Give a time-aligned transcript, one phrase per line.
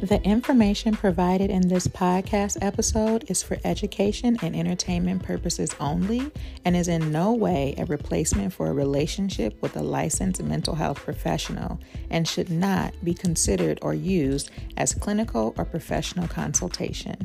[0.00, 6.30] The information provided in this podcast episode is for education and entertainment purposes only
[6.64, 10.98] and is in no way a replacement for a relationship with a licensed mental health
[10.98, 11.80] professional
[12.10, 17.16] and should not be considered or used as clinical or professional consultation.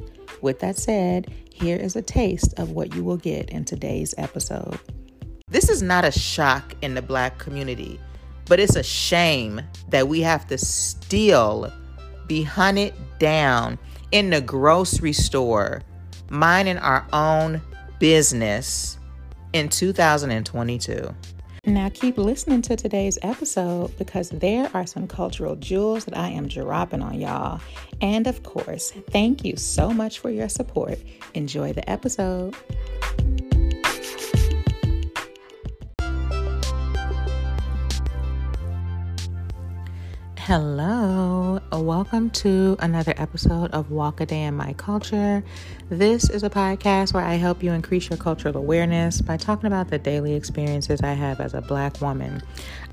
[0.41, 4.79] With that said, here is a taste of what you will get in today's episode.
[5.47, 7.99] This is not a shock in the black community,
[8.47, 11.71] but it's a shame that we have to still
[12.27, 13.77] be hunted down
[14.11, 15.81] in the grocery store,
[16.29, 17.61] minding our own
[17.99, 18.97] business
[19.53, 21.13] in 2022.
[21.65, 26.49] Now, keep listening to today's episode because there are some cultural jewels that I am
[26.49, 27.61] dropping on y'all.
[28.01, 30.99] And of course, thank you so much for your support.
[31.33, 32.53] Enjoy the episode.
[40.55, 45.43] Hello, welcome to another episode of Walk a Day in My Culture.
[45.89, 49.89] This is a podcast where I help you increase your cultural awareness by talking about
[49.89, 52.43] the daily experiences I have as a black woman.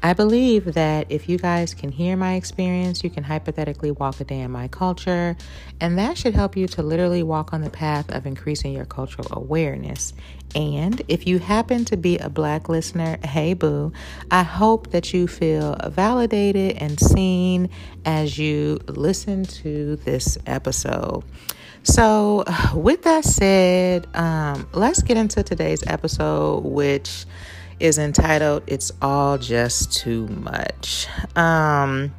[0.03, 4.25] I believe that if you guys can hear my experience, you can hypothetically walk a
[4.25, 5.37] day in my culture,
[5.83, 9.29] and that should help you to literally walk on the path of increasing your cultural
[9.33, 10.15] awareness.
[10.55, 13.93] And if you happen to be a black listener, hey boo,
[14.31, 17.71] I hope that you feel validated and seen
[18.05, 21.25] as you listen to this episode.
[21.83, 27.25] So, with that said, um, let's get into today's episode, which
[27.79, 31.07] is entitled It's All Just Too Much.
[31.37, 32.13] Um,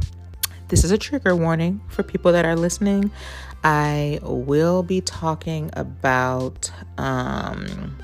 [0.69, 3.11] this is a trigger warning for people that are listening.
[3.63, 7.95] I will be talking about um,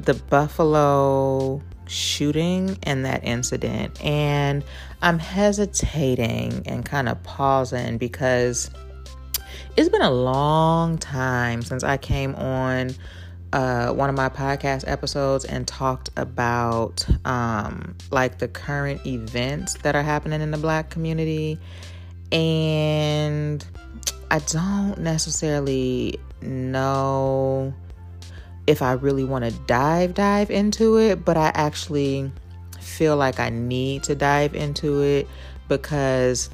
[0.00, 4.02] the Buffalo shooting and that incident.
[4.04, 4.64] And
[5.02, 8.70] I'm hesitating and kind of pausing because
[9.76, 12.94] it's been a long time since I came on
[13.52, 19.96] uh, one of my podcast episodes and talked about um, like the current events that
[19.96, 21.58] are happening in the black community.
[22.30, 23.64] And
[24.30, 27.72] I don't necessarily know
[28.68, 32.30] if I really want to dive dive into it, but I actually
[32.78, 35.26] feel like I need to dive into it
[35.68, 36.50] because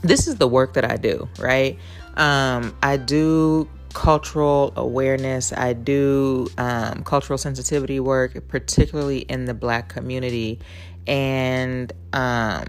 [0.00, 1.78] this is the work that I do, right?
[2.16, 9.90] Um, I do cultural awareness, I do um, cultural sensitivity work, particularly in the black
[9.90, 10.60] community.
[11.06, 12.64] And um,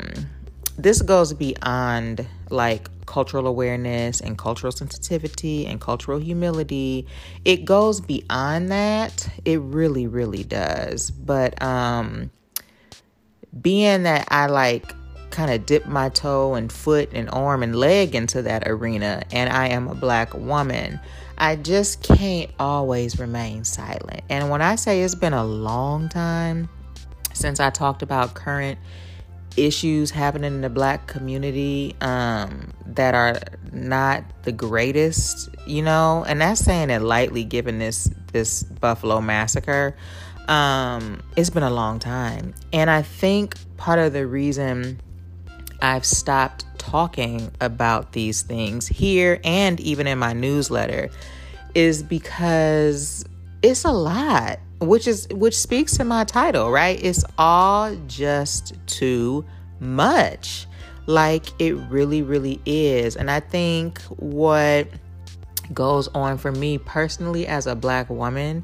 [0.78, 7.06] this goes beyond like cultural awareness and cultural sensitivity and cultural humility.
[7.44, 9.28] It goes beyond that.
[9.44, 11.12] It really, really does.
[11.12, 12.32] But um
[13.62, 14.94] being that I like
[15.30, 19.50] kind of dip my toe and foot and arm and leg into that arena and
[19.52, 20.98] I am a black woman,
[21.38, 24.22] I just can't always remain silent.
[24.30, 26.70] And when I say it's been a long time
[27.34, 28.80] since I talked about current
[29.58, 33.40] issues happening in the black community um, that are
[33.72, 39.96] not the greatest, you know, and that's saying it lightly given this this Buffalo massacre.
[40.48, 42.54] Um, it's been a long time.
[42.74, 45.00] And I think part of the reason
[45.82, 51.10] I've stopped talking about these things here and even in my newsletter
[51.76, 53.24] is because
[53.62, 57.02] it's a lot which is which speaks to my title, right?
[57.02, 59.46] It's all just too
[59.80, 60.68] much.
[61.06, 63.16] Like it really really is.
[63.16, 64.88] And I think what
[65.74, 68.64] goes on for me personally as a black woman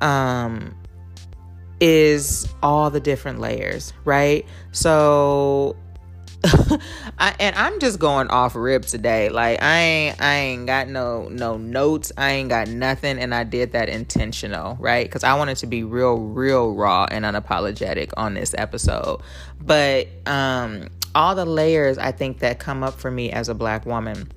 [0.00, 0.74] um
[1.80, 4.46] is all the different layers, right?
[4.72, 5.76] So
[7.18, 9.28] I, and I'm just going off rip today.
[9.28, 12.12] Like I ain't I ain't got no no notes.
[12.16, 15.10] I ain't got nothing and I did that intentional, right?
[15.10, 19.20] Cuz I wanted to be real real raw and unapologetic on this episode.
[19.60, 23.84] But um all the layers I think that come up for me as a black
[23.84, 24.32] woman.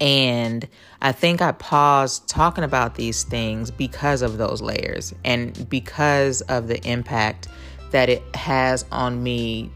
[0.00, 0.68] And
[1.00, 6.68] I think I paused talking about these things because of those layers and because of
[6.68, 7.48] the impact
[7.90, 9.72] that it has on me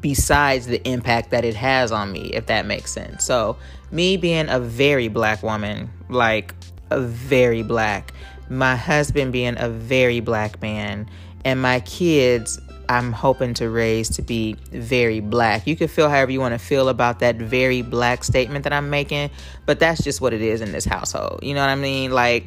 [0.00, 3.24] besides the impact that it has on me, if that makes sense.
[3.24, 3.56] So,
[3.90, 6.54] me being a very black woman, like
[6.90, 8.12] a very black,
[8.48, 11.08] my husband being a very black man,
[11.44, 15.66] and my kids, I'm hoping to raise to be very black.
[15.66, 18.90] You can feel however you want to feel about that very black statement that I'm
[18.90, 19.30] making,
[19.64, 21.40] but that's just what it is in this household.
[21.42, 22.10] You know what I mean?
[22.10, 22.46] Like,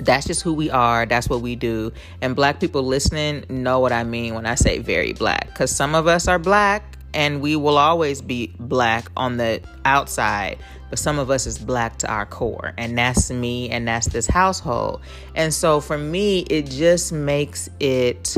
[0.00, 1.06] that's just who we are.
[1.06, 1.92] That's what we do.
[2.20, 5.94] And black people listening know what i mean when i say very black because some
[5.94, 10.58] of us are black and we will always be black on the outside
[10.90, 12.72] but some of us is black to our core.
[12.78, 15.00] And that's me and that's this household.
[15.34, 18.36] And so for me it just makes it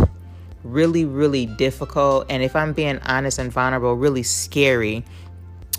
[0.65, 5.05] really really difficult and if i'm being honest and vulnerable really scary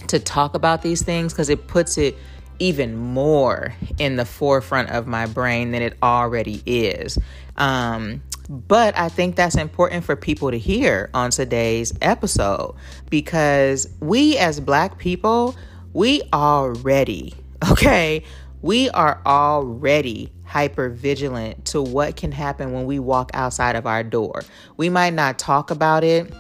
[0.08, 2.16] to talk about these things because it puts it
[2.60, 7.18] even more in the forefront of my brain than it already is
[7.58, 12.76] um, but I think that's important for people to hear on today's episode
[13.10, 15.56] because we as black people,
[15.94, 17.34] we already,
[17.72, 18.24] okay,
[18.62, 24.04] we are already hyper vigilant to what can happen when we walk outside of our
[24.04, 24.44] door.
[24.78, 26.32] We might not talk about it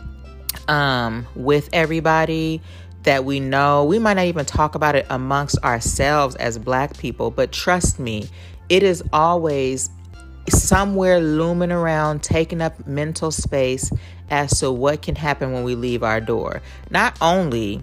[0.69, 2.61] um, with everybody
[3.07, 3.85] that we know.
[3.85, 8.29] We might not even talk about it amongst ourselves as black people, but trust me,
[8.67, 9.89] it is always
[10.49, 13.93] somewhere looming around, taking up mental space
[14.29, 16.61] as to what can happen when we leave our door.
[16.89, 17.81] Not only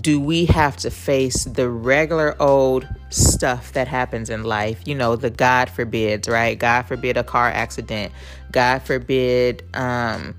[0.00, 5.16] do we have to face the regular old stuff that happens in life, you know,
[5.16, 6.58] the God forbids, right?
[6.58, 8.10] God forbid a car accident,
[8.52, 10.34] God forbid, um,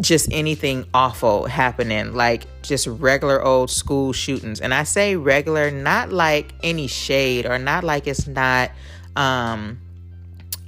[0.00, 4.60] just anything awful happening, like just regular old school shootings.
[4.60, 8.70] And I say regular, not like any shade or not like it's not
[9.16, 9.78] um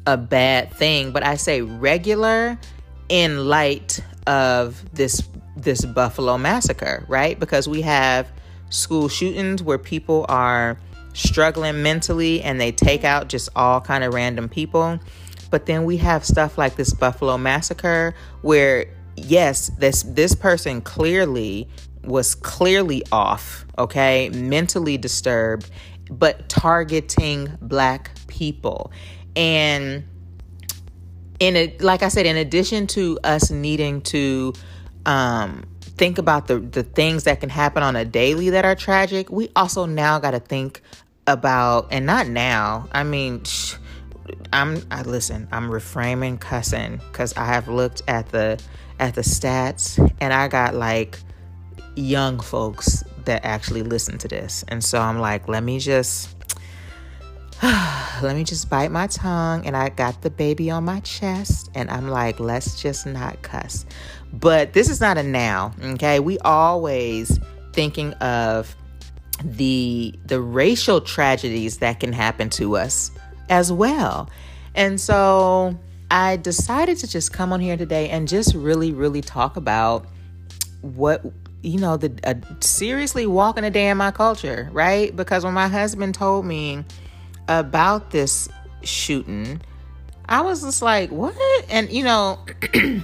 [0.06, 2.58] a bad thing, but I say regular
[3.08, 5.22] in light of this
[5.56, 7.38] this Buffalo massacre, right?
[7.38, 8.30] Because we have
[8.70, 10.78] school shootings where people are
[11.12, 14.98] struggling mentally and they take out just all kind of random people.
[15.50, 18.86] But then we have stuff like this Buffalo massacre where
[19.24, 21.68] yes, this this person clearly
[22.04, 24.30] was clearly off, okay?
[24.30, 25.70] Mentally disturbed,
[26.10, 28.90] but targeting black people.
[29.36, 30.04] And
[31.38, 34.52] in a, like I said, in addition to us needing to
[35.06, 39.30] um, think about the the things that can happen on a daily that are tragic,
[39.30, 40.82] we also now got to think
[41.26, 42.88] about, and not now.
[42.92, 43.42] I mean,
[44.52, 45.48] I'm I listen.
[45.52, 48.60] I'm reframing cussing because I have looked at the
[49.00, 51.18] at the stats, and I got like
[51.96, 56.36] young folks that actually listen to this, and so I'm like, let me just
[58.22, 59.66] let me just bite my tongue.
[59.66, 61.70] And I got the baby on my chest.
[61.74, 63.84] And I'm like, let's just not cuss.
[64.32, 66.20] But this is not a now, okay?
[66.20, 67.38] We always
[67.72, 68.74] thinking of
[69.44, 73.10] the the racial tragedies that can happen to us
[73.48, 74.30] as well.
[74.74, 75.78] And so
[76.10, 80.06] I decided to just come on here today and just really, really talk about
[80.80, 81.22] what
[81.62, 85.14] you know the uh, seriously walking a day in my culture, right?
[85.14, 86.84] Because when my husband told me
[87.48, 88.48] about this
[88.82, 89.60] shooting,
[90.30, 91.34] I was just like, what?
[91.68, 92.38] And, you know,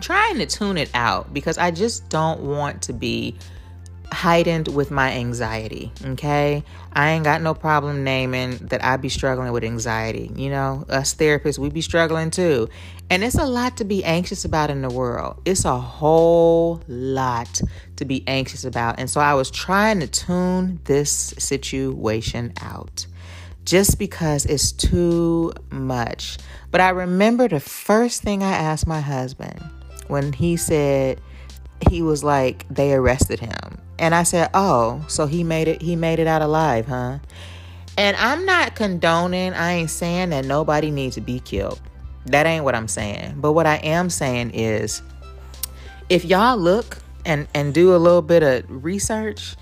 [0.00, 3.36] trying to tune it out because I just don't want to be
[4.12, 5.92] heightened with my anxiety.
[6.04, 6.64] Okay.
[6.92, 10.30] I ain't got no problem naming that I be struggling with anxiety.
[10.34, 12.68] You know, us therapists, we be struggling too.
[13.08, 15.40] And it's a lot to be anxious about in the world.
[15.44, 17.60] It's a whole lot
[17.96, 19.00] to be anxious about.
[19.00, 23.06] And so I was trying to tune this situation out
[23.64, 26.38] just because it's too much.
[26.70, 29.60] But I remember the first thing I asked my husband
[30.08, 31.20] when he said
[31.88, 33.80] he was like they arrested him.
[34.00, 37.18] And I said, "Oh, so he made it he made it out alive, huh?"
[37.96, 41.80] And I'm not condoning, I ain't saying that nobody needs to be killed.
[42.26, 43.34] That ain't what I'm saying.
[43.36, 45.02] But what I am saying is
[46.08, 49.54] if y'all look and and do a little bit of research,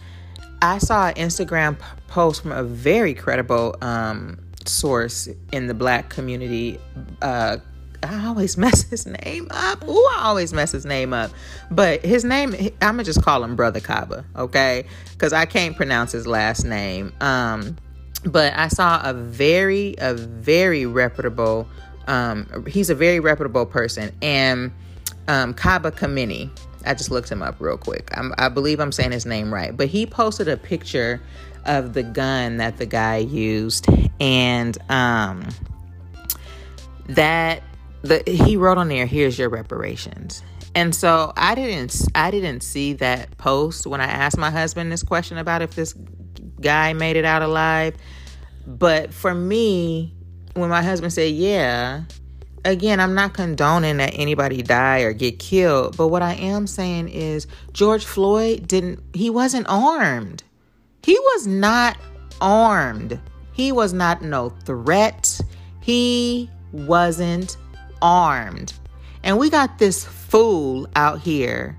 [0.62, 6.78] I saw an Instagram post from a very credible um, source in the black community.
[7.22, 7.58] Uh,
[8.02, 9.86] I always mess his name up.
[9.86, 11.30] Ooh, I always mess his name up.
[11.70, 14.84] But his name, I'm gonna just call him Brother Kaba, okay?
[15.12, 17.12] Because I can't pronounce his last name.
[17.20, 17.76] Um,
[18.24, 21.68] but I saw a very, a very reputable.
[22.06, 24.72] Um, he's a very reputable person, and
[25.26, 26.50] um, Kaba Kamene.
[26.86, 28.08] I just looked him up real quick.
[28.16, 31.20] I'm, I believe I'm saying his name right, but he posted a picture
[31.66, 33.86] of the gun that the guy used,
[34.20, 35.46] and um,
[37.08, 37.62] that
[38.02, 40.42] the he wrote on there, "Here's your reparations."
[40.74, 45.02] And so I didn't I didn't see that post when I asked my husband this
[45.02, 45.94] question about if this
[46.60, 47.94] guy made it out alive.
[48.66, 50.14] But for me,
[50.54, 52.02] when my husband said, "Yeah,"
[52.64, 57.08] again, I'm not condoning that anybody die or get killed, but what I am saying
[57.08, 60.42] is George Floyd didn't he wasn't armed.
[61.02, 61.96] He was not
[62.40, 63.18] armed.
[63.52, 65.40] He was not no threat.
[65.80, 67.56] He wasn't
[68.02, 68.72] armed.
[69.22, 71.76] And we got this fool out here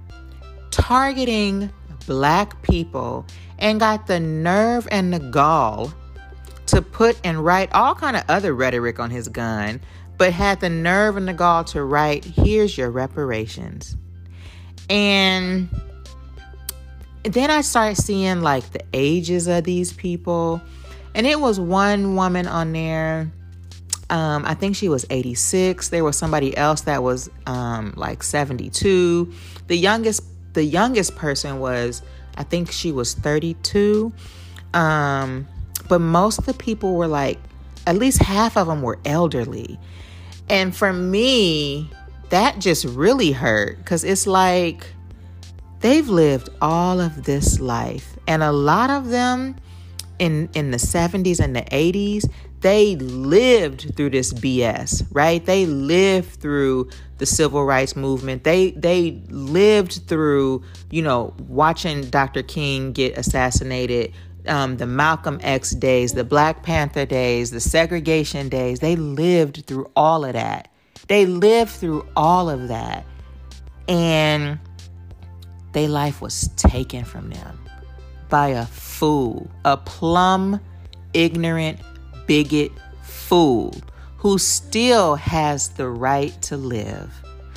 [0.72, 1.72] targeting
[2.06, 3.26] black people
[3.58, 5.94] and got the nerve and the gall
[6.68, 9.82] to put and write all kind of other rhetoric on his gun,
[10.18, 13.98] but had the nerve and the gall to write, here's your reparations.
[14.90, 15.70] And
[17.24, 20.62] then I started seeing like the ages of these people.
[21.16, 23.32] And it was one woman on there.
[24.10, 25.90] Um, I think she was 86.
[25.90, 29.32] There was somebody else that was um, like 72.
[29.68, 30.24] The youngest,
[30.54, 32.02] the youngest person was,
[32.36, 34.12] I think she was 32.
[34.74, 35.48] Um,
[35.88, 37.40] but most of the people were like,
[37.86, 39.80] at least half of them were elderly.
[40.50, 41.90] And for me,
[42.30, 44.88] that just really hurt because it's like
[45.82, 48.18] they've lived all of this life.
[48.28, 49.56] And a lot of them
[50.20, 52.30] in, in the 70s and the 80s,
[52.62, 55.46] they lived through this BS, right?
[55.46, 58.44] They lived through the civil rights movement.
[58.44, 62.44] They they lived through, you know, watching Dr.
[62.44, 64.14] King get assassinated,
[64.48, 68.80] um, the Malcolm X days, the Black Panther days, the segregation days.
[68.80, 70.70] They lived through all of that.
[71.08, 73.06] They lived through all of that.
[73.88, 74.60] And
[75.74, 77.60] their life was taken from them
[78.30, 80.60] by a fool, a plum,
[81.14, 81.80] ignorant,
[82.30, 82.72] bigot
[83.02, 83.74] fool
[84.18, 87.12] who still has the right to live.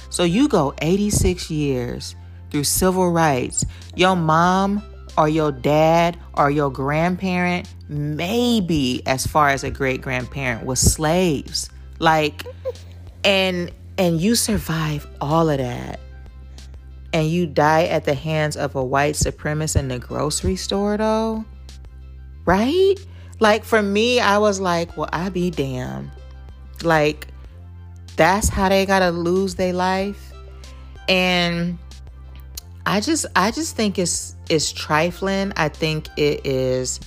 [0.09, 2.17] So you go 86 years
[2.51, 3.67] through civil rights.
[3.95, 4.83] Your mom
[5.19, 11.69] or your dad or your grandparent, maybe as far as a great grandparent, was slaves.
[11.99, 12.47] Like,
[13.25, 16.01] and and you survive all of that
[17.13, 21.45] and you die at the hands of a white supremacist in the grocery store though
[22.47, 22.97] right
[23.43, 26.11] like for me i was like well i be damned.
[26.85, 27.27] Like
[28.17, 30.33] that's how they gotta lose their life.
[31.09, 31.79] And
[32.87, 35.53] i just i just think it's it's trifling.
[35.57, 37.01] I think it is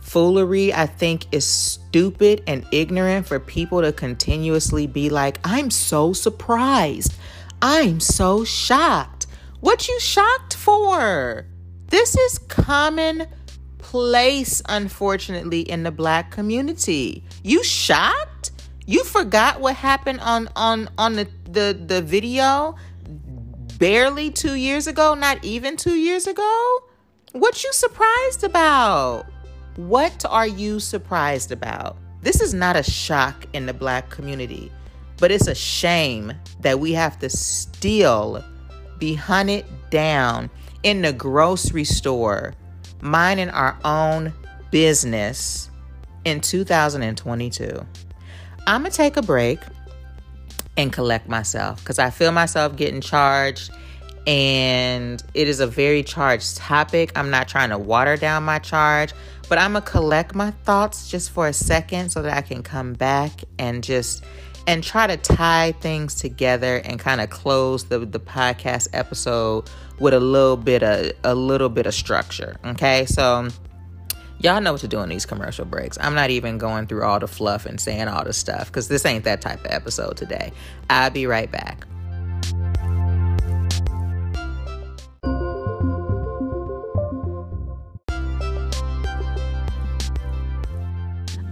[0.00, 0.72] foolery.
[0.72, 7.12] I think is stupid and ignorant for people to continuously be like i'm so surprised.
[7.60, 9.26] I'm so shocked.
[9.60, 11.46] What you shocked for?
[11.88, 13.26] This is common
[13.94, 17.22] place unfortunately in the black community.
[17.44, 18.50] You shocked?
[18.86, 22.74] You forgot what happened on on on the the, the video
[23.78, 26.80] barely two years ago not even two years ago?
[27.34, 29.26] What you surprised about?
[29.76, 31.96] What are you surprised about?
[32.20, 34.72] This is not a shock in the black community,
[35.18, 36.32] but it's a shame
[36.62, 38.42] that we have to still
[38.98, 40.50] be hunted down
[40.82, 42.54] in the grocery store,
[43.04, 44.32] minding our own
[44.70, 45.70] business
[46.24, 47.86] in 2022.
[48.66, 49.60] I'm going to take a break
[50.76, 53.70] and collect myself because I feel myself getting charged
[54.26, 57.12] and it is a very charged topic.
[57.14, 59.12] I'm not trying to water down my charge,
[59.50, 62.62] but I'm going to collect my thoughts just for a second so that I can
[62.62, 64.24] come back and just
[64.66, 69.68] and try to tie things together and kind of close the the podcast episode
[69.98, 72.56] with a little bit of a little bit of structure.
[72.64, 73.06] Okay?
[73.06, 73.48] So
[74.38, 75.98] y'all know what to do in these commercial breaks.
[76.00, 79.04] I'm not even going through all the fluff and saying all the stuff cuz this
[79.04, 80.52] ain't that type of episode today.
[80.90, 81.86] I'll be right back.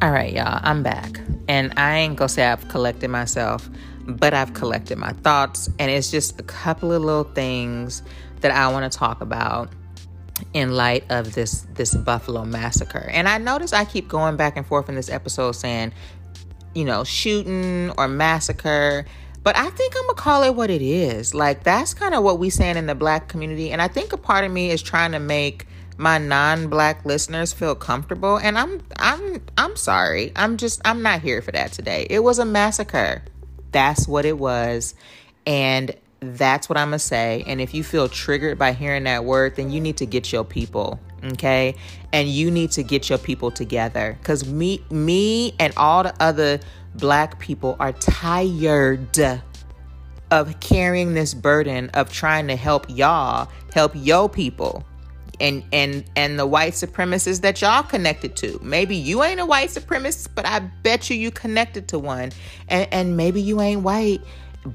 [0.03, 1.21] All right, y'all, I'm back.
[1.47, 3.71] And I ain't gonna say I've collected myself,
[4.05, 5.69] but I've collected my thoughts.
[5.79, 8.03] And it's just a couple of little things
[8.41, 9.73] that I wanna talk about
[10.55, 13.09] in light of this this Buffalo massacre.
[13.13, 15.93] And I notice I keep going back and forth in this episode saying,
[16.75, 19.07] you know, shooting or massacre.
[19.45, 21.33] But I think I'm gonna call it what it is.
[21.33, 23.71] Like that's kind of what we saying in the black community.
[23.71, 25.69] And I think a part of me is trying to make
[25.99, 30.33] my non-black listeners feel comfortable and I'm I'm I'm sorry.
[30.37, 32.07] I'm just I'm not here for that today.
[32.09, 33.23] It was a massacre.
[33.73, 34.95] That's what it was.
[35.47, 37.43] And that's what I'm going to say.
[37.47, 40.45] And if you feel triggered by hearing that word, then you need to get your
[40.45, 41.75] people, okay?
[42.13, 46.61] And you need to get your people together cuz me me and all the other
[46.95, 49.41] black people are tired
[50.31, 54.85] of carrying this burden of trying to help y'all help your people
[55.43, 58.59] and and and the white supremacists that y'all connected to.
[58.63, 62.31] Maybe you ain't a white supremacist, but I bet you you connected to one.
[62.69, 64.23] And and maybe you ain't white,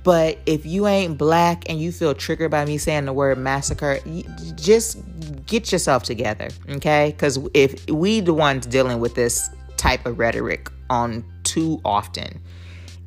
[0.04, 4.00] but if you ain't black and you feel triggered by me saying the word massacre,
[4.56, 4.98] just
[5.46, 7.16] get yourself together, okay?
[7.18, 12.42] Cuz if we the ones dealing with this type of rhetoric on too often.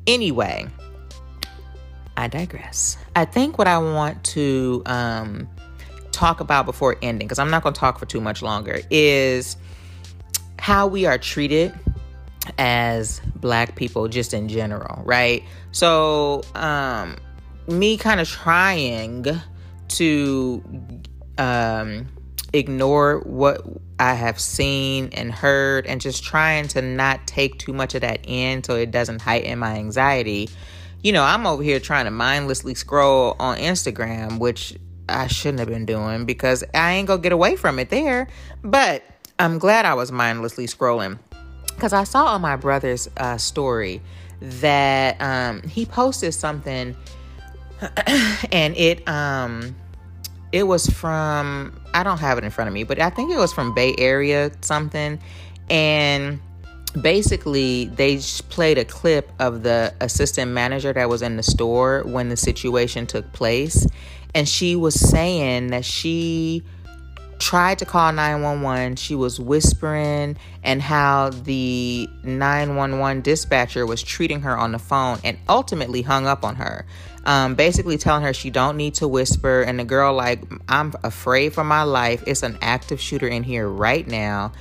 [0.07, 0.65] Anyway,
[2.17, 2.97] I digress.
[3.15, 5.47] I think what I want to um
[6.21, 9.57] talk about before ending, because I'm not going to talk for too much longer, is
[10.59, 11.73] how we are treated
[12.59, 15.43] as black people just in general, right?
[15.71, 17.17] So, um,
[17.67, 19.25] me kind of trying
[19.87, 20.63] to
[21.39, 22.07] um,
[22.53, 23.65] ignore what
[23.99, 28.19] I have seen and heard and just trying to not take too much of that
[28.23, 30.49] in so it doesn't heighten my anxiety.
[31.01, 34.77] You know, I'm over here trying to mindlessly scroll on Instagram, which
[35.11, 38.27] I shouldn't have been doing because I ain't gonna get away from it there.
[38.63, 39.03] But
[39.39, 41.19] I'm glad I was mindlessly scrolling
[41.67, 44.01] because I saw on my brother's uh, story
[44.39, 46.95] that um, he posted something
[48.51, 49.75] and it um
[50.51, 53.37] it was from I don't have it in front of me, but I think it
[53.37, 55.19] was from Bay Area something
[55.69, 56.39] and
[56.99, 58.17] basically they
[58.49, 63.07] played a clip of the assistant manager that was in the store when the situation
[63.07, 63.87] took place
[64.33, 66.63] and she was saying that she
[67.41, 68.95] tried to call 911.
[68.95, 75.37] She was whispering and how the 911 dispatcher was treating her on the phone and
[75.49, 76.85] ultimately hung up on her.
[77.25, 79.63] Um, basically telling her she don't need to whisper.
[79.63, 82.23] And the girl like i'm afraid for my life.
[82.27, 84.51] It's an active shooter in here right now.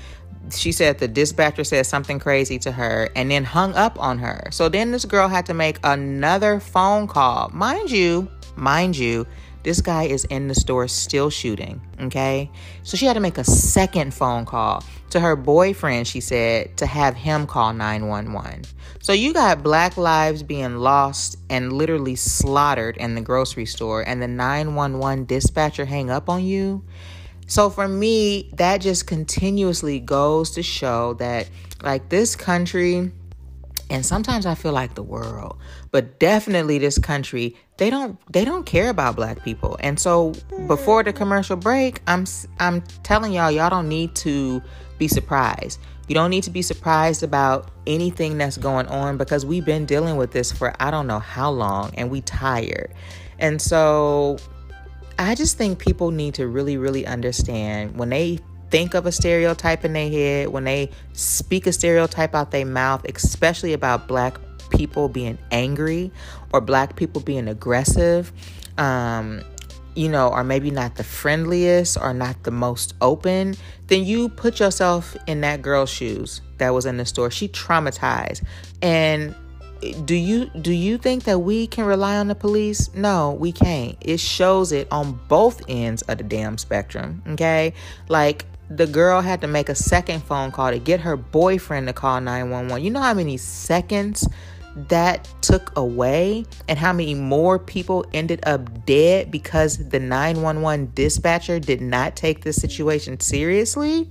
[0.51, 4.49] She said the dispatcher said something crazy to her and then hung up on her.
[4.51, 7.51] So then this girl had to make another phone call.
[7.53, 9.27] Mind you mind you
[9.63, 12.51] this guy is in the store still shooting, okay?
[12.83, 16.87] So she had to make a second phone call to her boyfriend, she said, to
[16.87, 18.65] have him call 911.
[19.03, 24.23] So you got black lives being lost and literally slaughtered in the grocery store, and
[24.23, 26.83] the 911 dispatcher hang up on you.
[27.47, 31.49] So for me, that just continuously goes to show that,
[31.83, 33.11] like, this country
[33.91, 35.59] and sometimes I feel like the world,
[35.91, 39.77] but definitely this country, they don't they don't care about black people.
[39.81, 40.33] And so
[40.67, 42.25] before the commercial break, I'm
[42.59, 44.63] I'm telling y'all y'all don't need to
[44.99, 45.81] be surprised.
[46.09, 50.17] You don't need to be surprised about anything that's going on because we've been dealing
[50.17, 52.95] with this for I don't know how long and we tired.
[53.39, 54.39] And so
[55.19, 58.39] I just think people need to really really understand when they
[58.71, 63.05] think of a stereotype in their head, when they speak a stereotype out their mouth,
[63.05, 64.39] especially about black
[64.71, 66.11] people being angry
[66.53, 68.33] or black people being aggressive,
[68.79, 69.43] um,
[69.95, 73.55] you know, or maybe not the friendliest or not the most open,
[73.89, 77.31] then you put yourself in that girl's shoes that was in the store.
[77.31, 78.45] She traumatized.
[78.81, 79.35] And
[80.05, 82.93] do you do you think that we can rely on the police?
[82.95, 83.97] No, we can't.
[84.01, 87.73] It shows it on both ends of the damn spectrum, okay?
[88.09, 91.93] Like the girl had to make a second phone call to get her boyfriend to
[91.93, 92.85] call 911.
[92.85, 94.29] You know how many seconds
[94.89, 101.59] that took away and how many more people ended up dead because the 911 dispatcher
[101.59, 104.09] did not take the situation seriously?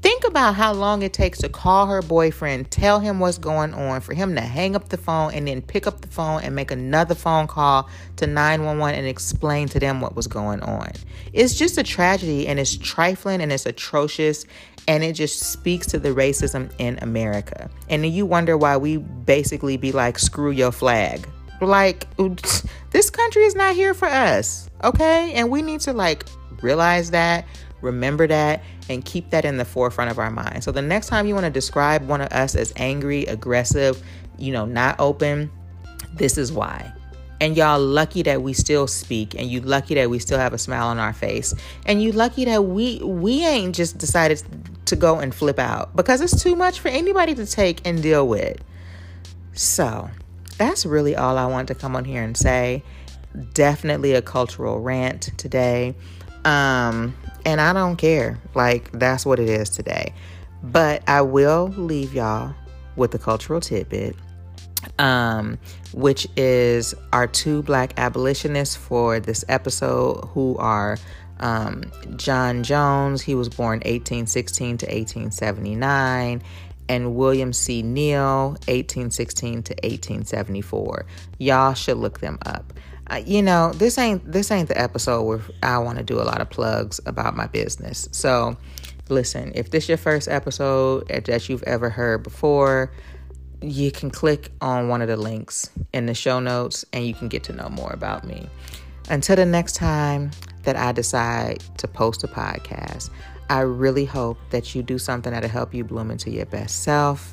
[0.00, 4.00] Think about how long it takes to call her boyfriend, tell him what's going on,
[4.00, 6.70] for him to hang up the phone and then pick up the phone and make
[6.70, 10.92] another phone call to 911 and explain to them what was going on.
[11.32, 14.46] It's just a tragedy and it's trifling and it's atrocious
[14.86, 17.68] and it just speaks to the racism in America.
[17.88, 21.28] And you wonder why we basically be like, screw your flag.
[21.60, 22.06] Like,
[22.90, 25.32] this country is not here for us, okay?
[25.34, 26.24] And we need to like
[26.62, 27.46] realize that
[27.80, 30.64] Remember that and keep that in the forefront of our mind.
[30.64, 34.02] So the next time you want to describe one of us as angry, aggressive,
[34.38, 35.50] you know, not open,
[36.14, 36.92] this is why.
[37.40, 40.58] And y'all lucky that we still speak and you lucky that we still have a
[40.58, 41.54] smile on our face.
[41.86, 44.42] And you lucky that we we ain't just decided
[44.86, 48.26] to go and flip out because it's too much for anybody to take and deal
[48.26, 48.60] with.
[49.52, 50.10] So,
[50.56, 52.82] that's really all I want to come on here and say.
[53.54, 55.94] Definitely a cultural rant today.
[56.44, 57.14] Um
[57.48, 58.38] and I don't care.
[58.54, 60.12] Like, that's what it is today.
[60.62, 62.54] But I will leave y'all
[62.94, 64.14] with a cultural tidbit,
[64.98, 65.58] um,
[65.94, 70.98] which is our two black abolitionists for this episode who are
[71.40, 71.84] um,
[72.16, 76.42] John Jones, he was born 1816 to 1879,
[76.90, 77.82] and William C.
[77.82, 81.06] Nell, 1816 to 1874.
[81.38, 82.74] Y'all should look them up
[83.26, 86.40] you know, this ain't this ain't the episode where I want to do a lot
[86.40, 88.08] of plugs about my business.
[88.12, 88.56] So,
[89.08, 92.92] listen, if this your first episode that you've ever heard before,
[93.62, 97.28] you can click on one of the links in the show notes and you can
[97.28, 98.48] get to know more about me.
[99.08, 100.30] Until the next time
[100.64, 103.10] that I decide to post a podcast,
[103.48, 107.32] I really hope that you do something that'll help you bloom into your best self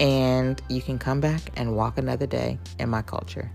[0.00, 3.50] and you can come back and walk another day in my culture.